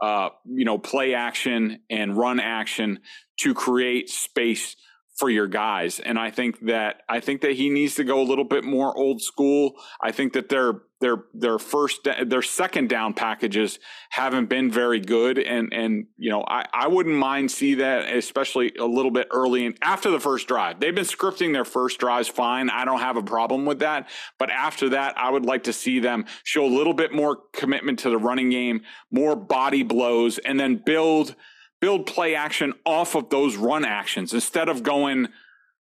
[0.00, 3.00] uh, you know, play action and run action
[3.40, 4.76] to create space
[5.16, 5.98] for your guys.
[5.98, 8.96] And I think that I think that he needs to go a little bit more
[8.96, 9.74] old school.
[10.00, 13.78] I think that their their their first their second down packages
[14.10, 18.72] haven't been very good and and you know I, I wouldn't mind see that especially
[18.78, 20.80] a little bit early and after the first drive.
[20.80, 22.70] They've been scripting their first drives fine.
[22.70, 24.08] I don't have a problem with that.
[24.38, 27.98] But after that, I would like to see them show a little bit more commitment
[28.00, 31.34] to the running game, more body blows, and then build
[31.80, 35.28] build play action off of those run actions instead of going,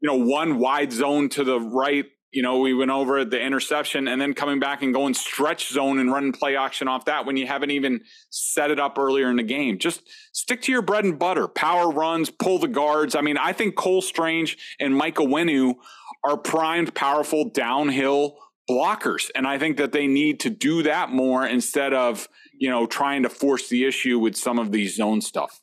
[0.02, 2.06] you know, one wide zone to the right.
[2.36, 6.00] You know, we went over the interception and then coming back and going stretch zone
[6.00, 9.38] and running play action off that when you haven't even set it up earlier in
[9.38, 9.78] the game.
[9.78, 10.02] Just
[10.34, 11.48] stick to your bread and butter.
[11.48, 13.16] Power runs, pull the guards.
[13.16, 15.76] I mean, I think Cole Strange and Mike Onwenu
[16.26, 18.38] are primed, powerful downhill
[18.70, 19.32] blockers.
[19.34, 23.24] And I think that they need to do that more instead of, you know, trying
[23.24, 25.62] to force the issue with some of these zone stuff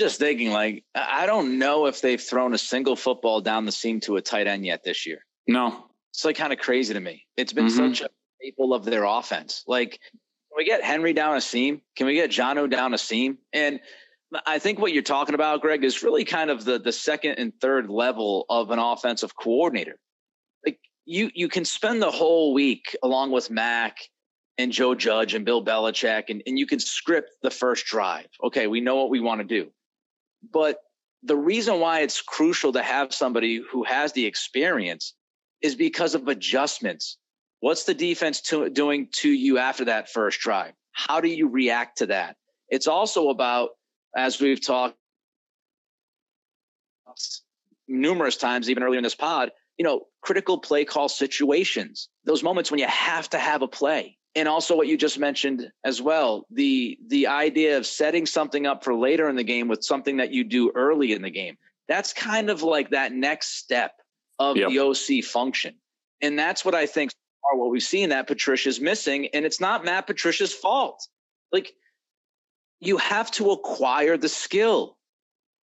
[0.00, 4.00] just thinking, like, I don't know if they've thrown a single football down the seam
[4.00, 5.24] to a tight end yet this year.
[5.46, 5.86] No.
[6.12, 7.26] It's like kind of crazy to me.
[7.36, 7.94] It's been mm-hmm.
[7.94, 8.08] such a
[8.40, 9.64] staple of their offense.
[9.66, 11.80] Like, can we get Henry down a seam?
[11.96, 13.38] Can we get Jonnu down a seam?
[13.52, 13.80] And
[14.46, 17.52] I think what you're talking about, Greg, is really kind of the the second and
[17.60, 19.98] third level of an offensive coordinator.
[20.64, 23.98] Like you you can spend the whole week along with Mac
[24.58, 28.26] and Joe Judge and Bill Belichick, and, and you can script the first drive.
[28.44, 29.70] Okay, we know what we want to do.
[30.50, 30.78] But
[31.22, 35.14] the reason why it's crucial to have somebody who has the experience
[35.60, 37.18] is because of adjustments.
[37.60, 40.72] What's the defense to, doing to you after that first drive?
[40.92, 42.36] How do you react to that?
[42.68, 43.70] It's also about,
[44.16, 44.96] as we've talked
[47.86, 52.70] numerous times, even earlier in this pod, you know, critical play call situations, those moments
[52.70, 56.46] when you have to have a play and also what you just mentioned as well
[56.50, 60.32] the the idea of setting something up for later in the game with something that
[60.32, 61.56] you do early in the game.
[61.88, 63.92] That's kind of like that next step
[64.38, 64.70] of yep.
[64.70, 65.74] the oc function.
[66.20, 67.12] And that's what i think
[67.44, 69.28] are what we've seen that patricia's missing.
[69.34, 71.06] And it's not matt patricia's fault.
[71.50, 71.72] Like
[72.80, 74.96] you have to acquire the skill.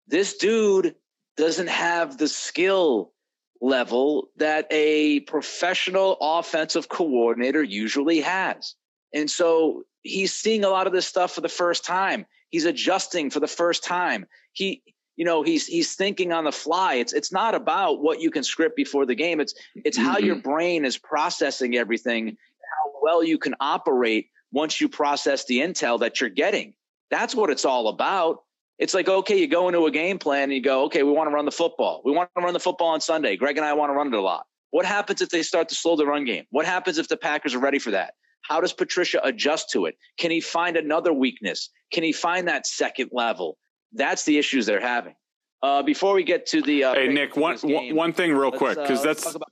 [0.07, 0.95] This dude
[1.37, 3.13] doesn't have the skill
[3.61, 8.75] level that a professional offensive coordinator usually has.
[9.15, 12.27] And so he's seeing a lot of this stuff for the first time.
[12.51, 14.27] He's adjusting for the first time.
[14.53, 14.83] He
[15.17, 18.45] you know he's he's thinking on the fly it's it's not about what you can
[18.45, 20.27] script before the game it's it's how mm-hmm.
[20.27, 25.99] your brain is processing everything how well you can operate once you process the intel
[25.99, 26.73] that you're getting
[27.11, 28.43] That's what it's all about.
[28.79, 31.29] It's like, okay, you go into a game plan and you go, okay, we want
[31.29, 32.01] to run the football.
[32.05, 33.37] We want to run the football on Sunday.
[33.37, 34.47] Greg and I want to run it a lot.
[34.71, 36.45] What happens if they start to slow the run game?
[36.51, 38.15] What happens if the Packers are ready for that?
[38.43, 39.97] How does Patricia adjust to it?
[40.19, 41.71] Can he find another weakness?
[41.93, 43.59] Can he find that second level?
[43.93, 45.15] That's the issues they're having.
[45.63, 48.77] Uh, before we get to the uh, hey Nick, one game, one thing real quick
[48.77, 49.51] because uh, that's about-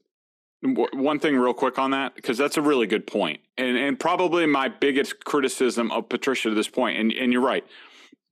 [0.95, 4.47] one thing real quick on that because that's a really good point and and probably
[4.47, 7.65] my biggest criticism of Patricia to this point and and you're right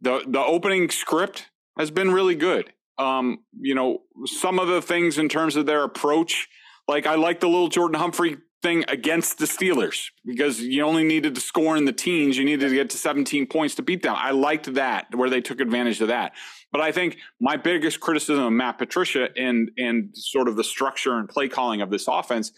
[0.05, 5.19] the the opening script has been really good um you know some of the things
[5.19, 6.49] in terms of their approach
[6.87, 11.35] like I like the little Jordan Humphrey thing against the Steelers because you only needed
[11.35, 12.37] to score in the teens.
[12.37, 14.15] You needed to get to 17 points to beat them.
[14.17, 16.33] I liked that where they took advantage of that.
[16.73, 21.19] But I think my biggest criticism of Matt Patricia and and sort of the structure
[21.19, 22.53] and play calling of this offense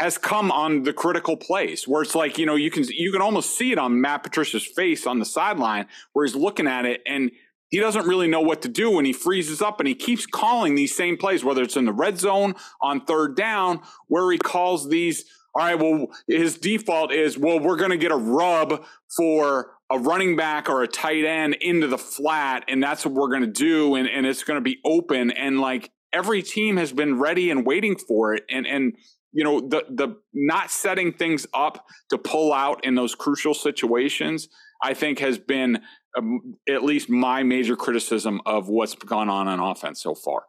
[0.00, 3.20] has come on the critical place where it's like you know you can you can
[3.20, 7.02] almost see it on Matt Patricia's face on the sideline where he's looking at it
[7.06, 7.30] and
[7.68, 10.74] he doesn't really know what to do when he freezes up and he keeps calling
[10.74, 14.88] these same plays whether it's in the red zone on third down where he calls
[14.88, 18.84] these all right, well, his default is, well, we're going to get a rub
[19.16, 23.30] for a running back or a tight end into the flat, and that's what we're
[23.30, 25.32] going to do, and, and it's going to be open.
[25.32, 28.44] And like every team has been ready and waiting for it.
[28.48, 28.92] And, and,
[29.32, 34.48] you know, the, the not setting things up to pull out in those crucial situations,
[34.82, 35.80] I think has been
[36.16, 40.42] um, at least my major criticism of what's gone on on offense so far.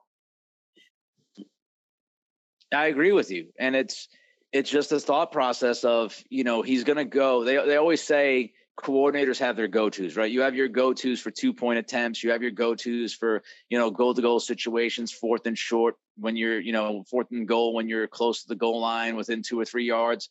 [2.74, 3.50] I agree with you.
[3.60, 4.08] And it's,
[4.54, 7.44] it's just this thought process of you know he's going to go.
[7.44, 10.32] They they always say coordinators have their go-to's, right?
[10.32, 12.24] You have your go-to's for two-point attempts.
[12.24, 16.72] You have your go-to's for you know goal-to-goal situations, fourth and short when you're you
[16.72, 19.86] know fourth and goal when you're close to the goal line within two or three
[19.86, 20.30] yards.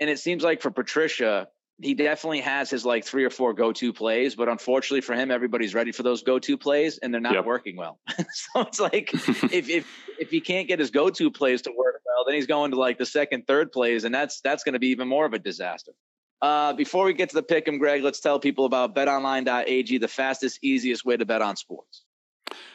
[0.00, 1.48] And it seems like for Patricia,
[1.80, 5.74] he definitely has his like three or four go-to plays, but unfortunately for him, everybody's
[5.74, 7.44] ready for those go-to plays and they're not yep.
[7.44, 7.98] working well.
[8.32, 9.86] so it's like if if
[10.18, 12.98] if he can't get his go-to plays to work well, then he's going to like
[12.98, 15.92] the second, third plays, and that's that's going to be even more of a disaster.
[16.42, 20.08] Uh, before we get to the pick 'em, Greg, let's tell people about BetOnline.ag, the
[20.08, 22.04] fastest, easiest way to bet on sports.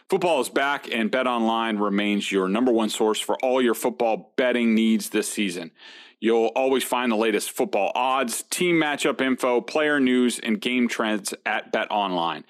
[0.09, 4.73] Football is back, and BetOnline remains your number one source for all your football betting
[4.73, 5.71] needs this season.
[6.19, 11.33] You'll always find the latest football odds, team matchup info, player news, and game trends
[11.45, 12.43] at BetOnline.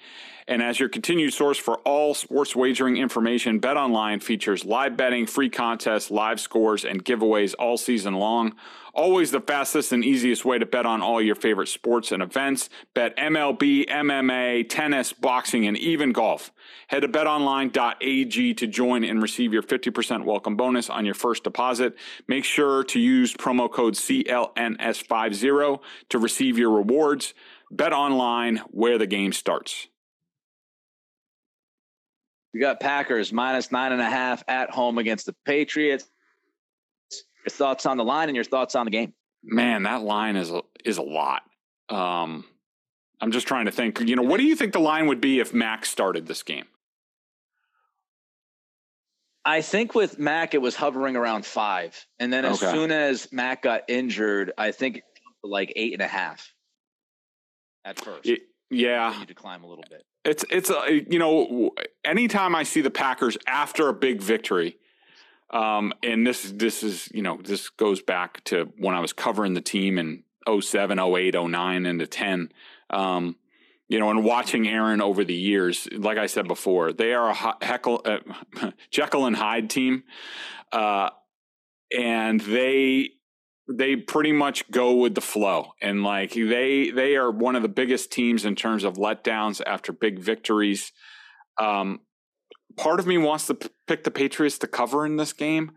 [0.50, 5.48] And as your continued source for all sports wagering information, BetOnline features live betting, free
[5.48, 8.56] contests, live scores, and giveaways all season long.
[8.92, 12.68] Always the fastest and easiest way to bet on all your favorite sports and events.
[12.94, 16.50] Bet MLB, MMA, tennis, boxing, and even golf.
[16.88, 21.94] Head to betonline.ag to join and receive your 50% welcome bonus on your first deposit.
[22.26, 27.34] Make sure to use promo code CLNS50 to receive your rewards.
[27.70, 29.86] Bet online where the game starts.
[32.52, 36.06] We got Packers minus nine and a half at home against the Patriots.
[37.44, 39.14] Your thoughts on the line and your thoughts on the game?
[39.42, 41.42] Man, that line is a, is a lot.
[41.88, 42.44] Um,
[43.20, 44.00] I'm just trying to think.
[44.00, 46.66] You know, what do you think the line would be if Mac started this game?
[49.44, 52.72] I think with Mac, it was hovering around five, and then as okay.
[52.72, 55.04] soon as Mac got injured, I think it
[55.42, 56.52] like eight and a half
[57.84, 58.28] at first.
[58.28, 60.04] It, yeah, you need to climb a little bit.
[60.24, 61.70] It's it's a, you know
[62.04, 64.76] anytime I see the Packers after a big victory,
[65.50, 69.54] um, and this this is you know this goes back to when I was covering
[69.54, 72.52] the team in 07, 08, 09 into 10.
[72.90, 73.36] Um,
[73.88, 77.64] you know, and watching Aaron over the years, like I said before, they are a
[77.64, 78.18] heckle, uh,
[78.90, 80.04] Jekyll and Hyde team,
[80.70, 81.10] uh,
[81.96, 83.10] and they
[83.72, 87.68] they pretty much go with the flow and like they they are one of the
[87.68, 90.92] biggest teams in terms of letdowns after big victories
[91.58, 92.00] um,
[92.76, 95.72] part of me wants to p- pick the patriots to cover in this game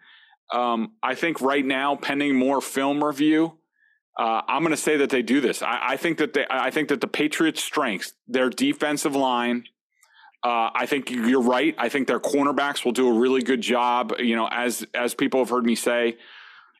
[0.53, 3.58] um, i think right now pending more film review
[4.17, 6.71] uh, i'm going to say that they do this I, I, think that they i
[6.71, 9.65] think that the patriots strengths their defensive line
[10.45, 11.73] uh, I think you're right.
[11.77, 14.12] I think their cornerbacks will do a really good job.
[14.19, 16.17] You know, as as people have heard me say,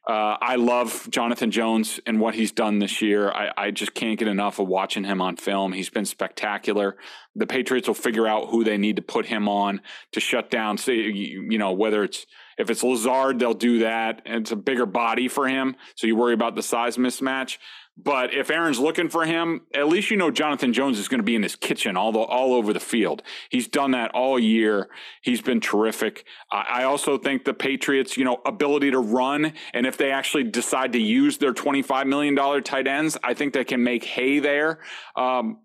[0.06, 3.32] uh, I love Jonathan Jones and what he's done this year.
[3.32, 5.72] I, I, just can't get enough of watching him on film.
[5.72, 6.98] He's been spectacular.
[7.38, 9.80] The Patriots will figure out who they need to put him on
[10.12, 10.78] to shut down.
[10.78, 12.26] Say, you, you know, whether it's
[12.58, 14.24] if it's Lazard, they'll do that.
[14.26, 17.58] It's a bigger body for him, so you worry about the size mismatch.
[17.96, 21.24] But if Aaron's looking for him, at least you know Jonathan Jones is going to
[21.24, 23.22] be in his kitchen all the, all over the field.
[23.50, 24.90] He's done that all year.
[25.22, 26.26] He's been terrific.
[26.52, 30.46] I, I also think the Patriots, you know, ability to run, and if they actually
[30.46, 34.04] decide to use their twenty five million dollar tight ends, I think they can make
[34.04, 34.80] hay there.
[35.16, 35.60] Um,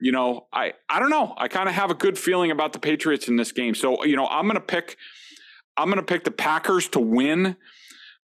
[0.00, 1.34] you know, I I don't know.
[1.38, 3.74] I kind of have a good feeling about the Patriots in this game.
[3.74, 4.98] So, you know, I'm going to pick
[5.78, 7.56] I'm going to pick the Packers to win,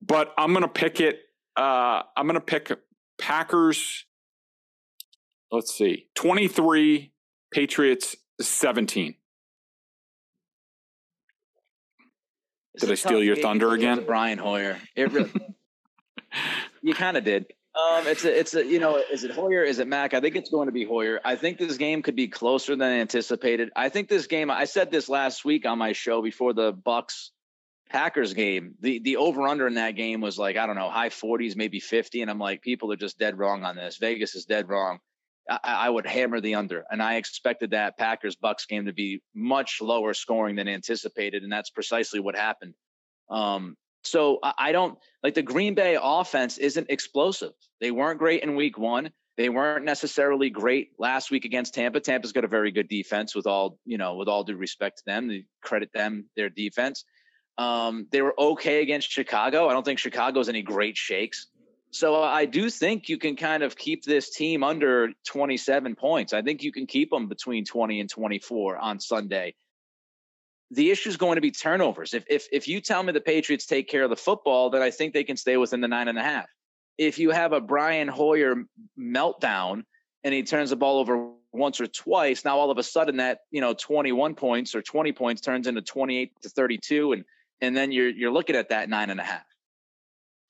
[0.03, 1.21] but I'm going to pick it
[1.57, 2.71] uh I'm going to pick
[3.21, 4.07] Packers
[5.53, 6.09] let's see.
[6.15, 7.13] 23
[7.53, 9.15] Patriots 17.
[12.79, 14.05] Did I steal your thunder again?
[14.07, 14.79] Brian Hoyer.
[14.97, 15.31] It really
[16.83, 17.47] You kind of did.
[17.75, 19.63] Um, it's a, it's a, you know, is it Hoyer?
[19.63, 20.15] Is it Mac?
[20.15, 21.21] I think it's going to be Hoyer.
[21.25, 23.71] I think this game could be closer than anticipated.
[23.77, 24.51] I think this game.
[24.51, 27.33] I said this last week on my show before the Bucks
[27.91, 28.75] Packers game.
[28.81, 31.81] The the over under in that game was like I don't know high 40s, maybe
[31.81, 33.99] 50, and I'm like people are just dead wrong on this.
[33.99, 35.01] Vegas is dead wrong.
[35.49, 39.23] I, I would hammer the under, and I expected that Packers Bucks game to be
[39.35, 42.75] much lower scoring than anticipated, and that's precisely what happened.
[43.29, 47.53] Um, so I don't like the Green Bay offense isn't explosive.
[47.81, 49.11] They weren't great in week one.
[49.37, 52.01] They weren't necessarily great last week against Tampa.
[52.01, 55.05] Tampa's got a very good defense with all, you know, with all due respect to
[55.07, 55.45] them.
[55.63, 57.05] Credit them, their defense.
[57.59, 59.69] Um, they were okay against Chicago.
[59.69, 61.49] I don't think Chicago's any great shakes.
[61.91, 66.33] So I do think you can kind of keep this team under 27 points.
[66.33, 69.55] I think you can keep them between 20 and 24 on Sunday
[70.71, 72.15] the issue is going to be turnovers.
[72.15, 74.91] If if if you tell me the Patriots take care of the football, then I
[74.91, 76.47] think they can stay within the nine and a half.
[76.97, 78.65] If you have a Brian Hoyer
[78.99, 79.83] meltdown
[80.23, 83.41] and he turns the ball over once or twice, now all of a sudden that
[83.51, 87.25] you know 21 points or 20 points turns into 28 to 32, and
[87.61, 89.45] and then you're you're looking at that nine and a half.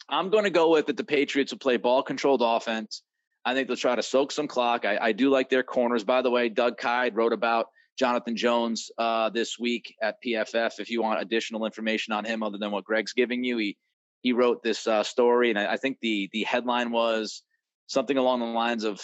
[0.08, 0.96] I'm going to go with that.
[0.96, 3.02] The Patriots will play ball controlled offense.
[3.44, 4.84] I think they'll try to soak some clock.
[4.84, 6.04] I, I do like their corners.
[6.04, 7.66] By the way, Doug Kyed wrote about
[7.98, 10.80] Jonathan Jones uh, this week at PFF.
[10.80, 13.76] If you want additional information on him other than what Greg's giving you, he
[14.22, 17.42] he wrote this uh, story, and I, I, think the the headline was
[17.86, 19.00] something along the lines of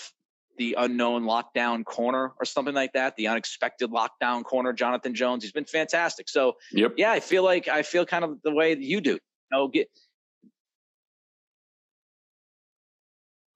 [0.57, 3.17] the unknown lockdown corner or something like that.
[3.17, 5.43] The unexpected lockdown corner, Jonathan Jones.
[5.45, 6.29] He's been fantastic.
[6.29, 6.95] So yep.
[6.97, 9.13] yeah, I feel like I feel kind of the way you do.
[9.13, 9.19] You
[9.53, 9.89] know, get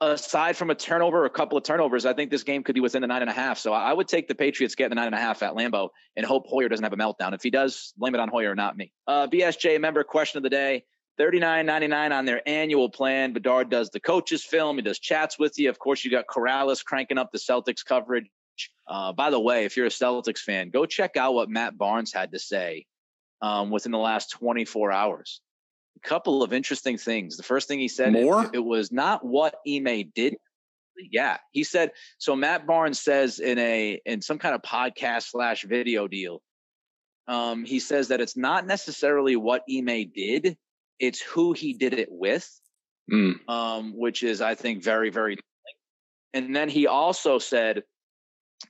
[0.01, 3.03] aside from a turnover, a couple of turnovers, I think this game could be within
[3.03, 3.59] the nine and a half.
[3.59, 6.25] So I would take the Patriots getting the nine and a half at Lambeau and
[6.25, 7.35] hope Hoyer doesn't have a meltdown.
[7.35, 8.93] If he does, blame it on Hoyer, not me.
[9.07, 10.85] Uh, BSJ member question of the day.
[11.21, 13.33] $39.99 on their annual plan.
[13.33, 14.77] Bedard does the coaches film.
[14.77, 15.69] He does chats with you.
[15.69, 18.31] Of course, you got Karalis cranking up the Celtics coverage.
[18.89, 22.13] Uh, by the way, if you're a Celtics fan, go check out what Matt Barnes
[22.13, 22.87] had to say
[23.43, 25.41] um, within the last 24 hours
[26.03, 27.37] a couple of interesting things.
[27.37, 28.45] The first thing he said, More?
[28.45, 30.37] It, it was not what Ime did.
[31.11, 31.93] Yeah, he said.
[32.19, 36.43] So Matt Barnes says in a in some kind of podcast slash video deal,
[37.27, 40.59] um, he says that it's not necessarily what Ime did;
[41.01, 42.49] it's who he did it with,
[43.11, 43.35] mm.
[43.49, 45.39] um, which is I think very very.
[46.33, 47.83] And then he also said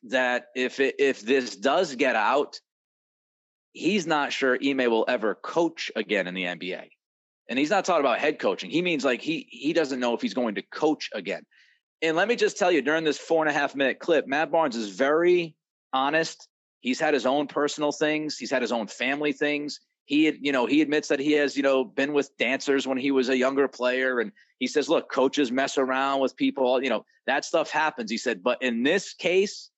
[0.05, 2.59] that if it, if this does get out,
[3.72, 6.89] he's not sure Ime will ever coach again in the NBA
[7.51, 8.70] and he's not talking about head coaching.
[8.70, 11.43] He means like he he doesn't know if he's going to coach again.
[12.01, 14.51] And let me just tell you, during this four and a half minute clip, Matt
[14.51, 15.57] Barnes is very
[15.93, 16.49] honest.
[16.78, 18.39] He's had his own personal things.
[18.39, 19.81] He's had his own family things.
[20.11, 23.12] He, you know, he admits that he has, you know, been with dancers when he
[23.12, 26.82] was a younger player, and he says, "Look, coaches mess around with people.
[26.82, 29.70] You know, that stuff happens." He said, "But in this case,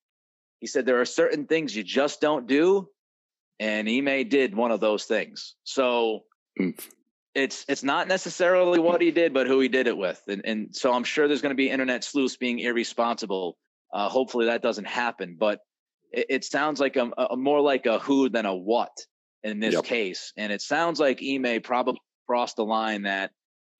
[0.61, 2.89] he said there are certain things you just don't do,
[3.61, 5.55] and Ime did one of those things.
[5.65, 6.25] So."
[6.59, 6.75] Mm
[7.35, 10.23] it's it's not necessarily what he did, but who he did it with.
[10.29, 13.57] And and so I'm sure there's going to be internet sleuths being irresponsible.
[13.91, 15.61] Uh, hopefully that doesn't happen, but
[16.11, 18.93] it, it sounds like a, a, more like a who than a what
[19.43, 19.85] in this yep.
[19.85, 20.33] case.
[20.37, 23.31] And it sounds like Ime probably crossed the line that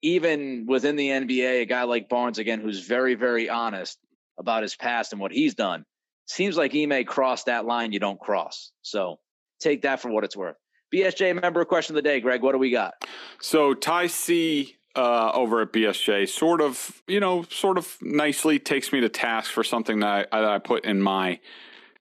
[0.01, 3.97] even within the NBA, a guy like Barnes again, who's very very honest
[4.37, 5.85] about his past and what he's done,
[6.27, 8.71] seems like Ime crossed that line you don't cross.
[8.81, 9.19] So
[9.59, 10.55] take that for what it's worth.
[10.93, 12.43] BSJ member question of the day, Greg.
[12.43, 12.93] What do we got?
[13.41, 18.91] So Ty C uh, over at BSJ sort of, you know, sort of nicely takes
[18.91, 21.39] me to task for something that I, that I put in my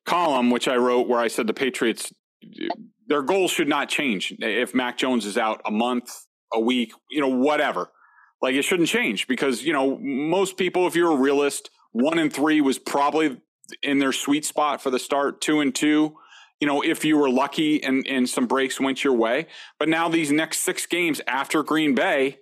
[0.04, 2.12] column, which I wrote where I said the Patriots,
[3.08, 6.10] their goals should not change if Mac Jones is out a month,
[6.52, 7.90] a week, you know, whatever.
[8.40, 12.32] Like it shouldn't change because, you know, most people, if you're a realist, one and
[12.32, 13.40] three was probably
[13.82, 16.16] in their sweet spot for the start, two and two
[16.62, 19.48] you know, if you were lucky and, and some breaks went your way.
[19.80, 22.38] But now these next six games after Green Bay,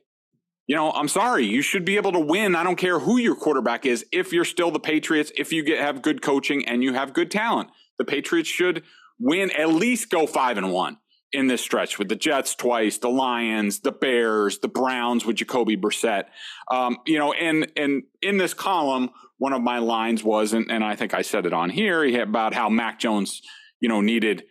[0.67, 2.55] you know, I'm sorry, you should be able to win.
[2.55, 4.05] I don't care who your quarterback is.
[4.13, 7.31] If you're still the Patriots, if you get have good coaching and you have good
[7.31, 8.83] talent, the Patriots should
[9.21, 10.97] win at least go five and one
[11.33, 15.77] in this stretch with the Jets twice, the Lions, the Bears, the Browns with Jacoby
[15.77, 16.25] Brissett.
[16.71, 19.11] Um, you know, and and in this column
[19.41, 22.53] one of my lines was, and, and I think I said it on here, about
[22.53, 23.41] how Mac Jones,
[23.81, 24.45] you know, needed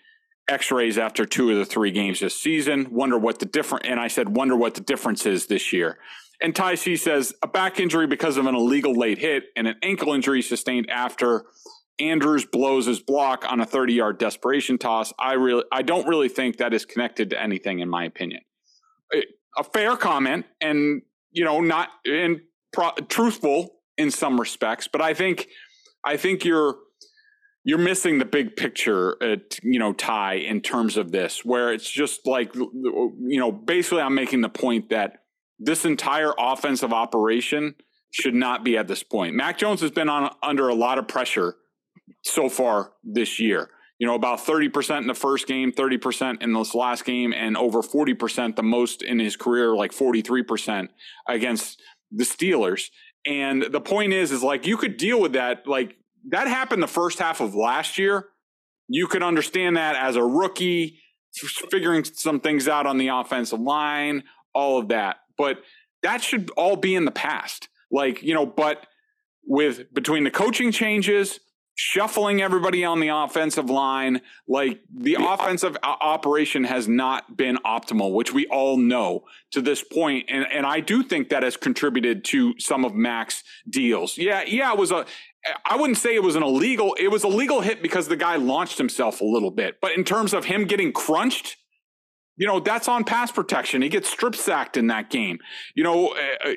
[0.48, 2.88] x-rays after two of the three games this season.
[2.90, 6.00] Wonder what the different, and I said, wonder what the difference is this year.
[6.42, 9.76] And Ty C says a back injury because of an illegal late hit and an
[9.84, 11.46] ankle injury sustained after
[12.00, 15.14] Andrews blows his block on a 30 yard desperation toss.
[15.20, 18.42] I really, I don't really think that is connected to anything, in my opinion.
[19.58, 22.42] A fair comment, and you know, not and
[22.72, 25.48] pro- truthful in some respects, but I think,
[26.06, 26.78] I think you're
[27.66, 31.74] you're missing the big picture, uh, at, you know, Ty, in terms of this, where
[31.74, 35.24] it's just like, you know, basically, I'm making the point that
[35.60, 37.76] this entire offensive operation
[38.12, 39.36] should not be at this point.
[39.36, 41.56] Mac Jones has been on under a lot of pressure
[42.24, 43.70] so far this year.
[44.00, 47.82] You know, about 30% in the first game, 30% in this last game, and over
[47.82, 50.88] 40%, the most in his career, like 43%
[51.28, 51.82] against
[52.12, 52.90] the Steelers.
[53.26, 55.68] And the point is, is like you could deal with that.
[55.68, 55.98] Like
[56.30, 58.28] that happened the first half of last year.
[58.88, 61.00] You could understand that as a rookie,
[61.70, 65.18] figuring some things out on the offensive line, all of that.
[65.38, 65.62] But
[66.04, 67.68] that should all be in the past.
[67.92, 68.88] Like, you know, but
[69.46, 71.40] with between the coaching changes,
[71.82, 74.20] shuffling everybody on the offensive line.
[74.50, 80.26] Like the offensive operation has not been optimal, which we all know to this point.
[80.28, 84.18] And, and I do think that has contributed to some of Mac's deals.
[84.18, 85.06] Yeah, yeah, it was a,
[85.66, 88.36] I wouldn't say it was an illegal, it was a legal hit because the guy
[88.36, 89.80] launched himself a little bit.
[89.80, 91.56] But in terms of him getting crunched,
[92.40, 93.82] you know, that's on pass protection.
[93.82, 95.40] He gets strip sacked in that game.
[95.76, 96.16] You know,
[96.46, 96.54] uh,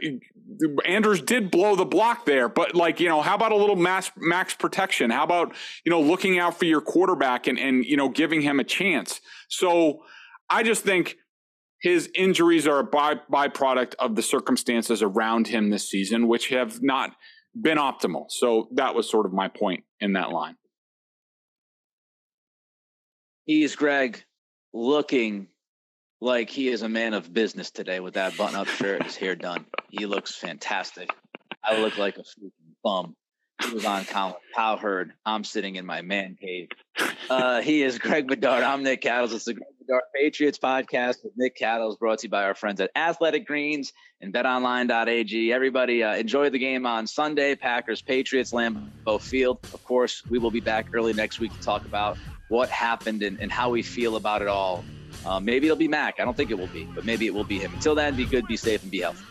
[0.87, 4.13] Andrews did blow the block there, but like, you know, how about a little max,
[4.17, 5.11] max protection?
[5.11, 8.61] How about, you know, looking out for your quarterback and, and, you know, giving him
[8.61, 9.21] a chance?
[9.49, 10.05] So
[10.49, 11.17] I just think
[11.81, 16.81] his injuries are a by, byproduct of the circumstances around him this season, which have
[16.81, 17.11] not
[17.61, 18.27] been optimal.
[18.29, 20.55] So that was sort of my point in that line.
[23.47, 24.23] He's Greg
[24.73, 25.49] looking
[26.23, 29.17] like he is a man of business today with that button up shirt and his
[29.17, 29.67] hair done.
[29.91, 31.11] He looks fantastic.
[31.65, 32.23] I look like a
[32.85, 33.17] bum.
[33.61, 35.13] He was on Colin Cowherd.
[35.27, 36.69] I'm sitting in my man cave.
[37.29, 38.63] Uh, he is Greg Bedard.
[38.63, 39.33] I'm Nick Cattles.
[39.33, 42.81] It's the Greg Bedard Patriots podcast with Nick Cattles, brought to you by our friends
[42.81, 45.53] at Athletic Greens and BetOnline.ag.
[45.53, 47.57] Everybody, uh, enjoy the game on Sunday.
[47.57, 49.59] Packers, Patriots, Lambeau Field.
[49.75, 52.17] Of course, we will be back early next week to talk about
[52.49, 54.85] what happened and, and how we feel about it all
[55.25, 56.21] uh, maybe it'll be Mac.
[56.21, 57.73] I don't think it will be, but maybe it will be him.
[57.75, 59.25] Until then, be good, be safe, and be healthy.